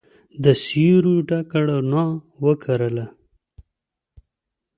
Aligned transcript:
د 0.43 0.45
سیورو 0.63 1.13
ډکه 1.27 1.59
روڼا 1.67 2.05
وکرله 2.45 3.05